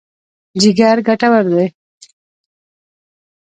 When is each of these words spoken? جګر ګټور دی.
جګر 0.61 0.97
ګټور 1.07 1.43
دی. 1.51 1.65